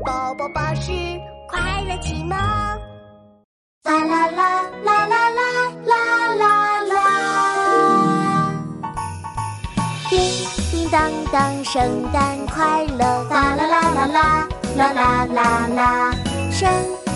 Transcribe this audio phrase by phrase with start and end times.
[0.00, 0.90] 宝宝巴士
[1.48, 2.30] 快乐启蒙。
[2.30, 2.78] 啦
[3.84, 5.48] 啦啦啦啦啦
[5.84, 6.94] 啦啦啦！
[10.08, 10.18] 叮
[10.70, 13.04] 叮当当，圣诞快乐！
[13.28, 16.14] 啦啦啦啦啦啦啦啦啦！
[16.50, 16.70] 圣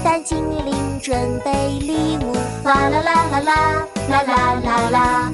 [0.05, 2.35] 诞精灵准备礼物！
[2.63, 5.33] 啦啦啦啦啦啦啦啦啦！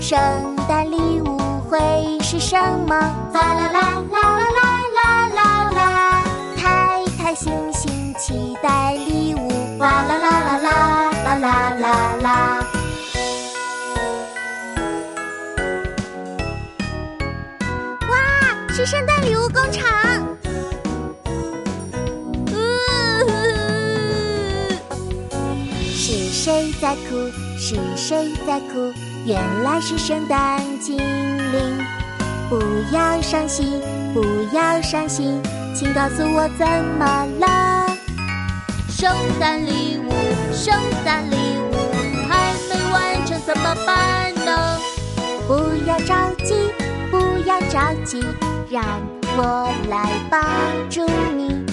[0.00, 0.20] 圣
[0.68, 1.38] 诞礼物
[1.68, 1.78] 会
[2.20, 2.56] 是什
[2.86, 2.94] 么？
[3.32, 3.68] 啦啦
[18.76, 20.26] 是圣诞礼物工厂！
[25.80, 27.30] 是谁在哭？
[27.56, 28.92] 是谁在哭？
[29.24, 31.78] 原来是圣诞精灵。
[32.50, 32.58] 不
[32.92, 33.80] 要伤心，
[34.12, 35.40] 不要伤心，
[35.72, 36.66] 请告诉我怎
[36.98, 37.96] 么了？
[38.88, 40.10] 圣诞礼物，
[40.52, 41.36] 圣诞礼
[41.70, 41.74] 物
[42.28, 44.80] 还没完成，怎么办呢？
[45.46, 46.72] 不要着急，
[47.12, 48.20] 不要着急，
[48.70, 48.82] 让
[49.36, 50.40] 我来帮
[50.88, 51.04] 助
[51.36, 51.64] 你。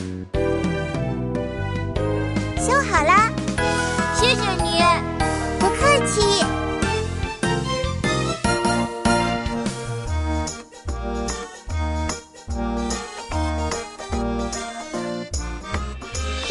[2.59, 3.13] 修好了，
[4.15, 4.83] 谢谢你，
[5.59, 6.45] 不客气。
[16.47, 16.49] 叮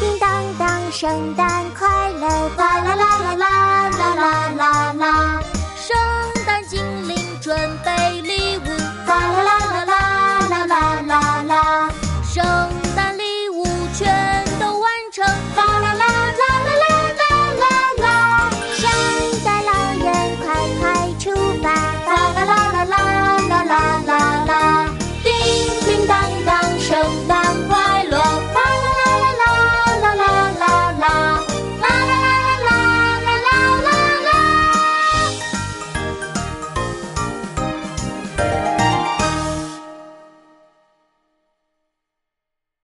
[0.00, 2.26] 叮当当，圣诞快乐！
[2.56, 3.44] 啦啦啦啦啦
[3.90, 4.24] 啦啦
[4.56, 4.91] 啦啦！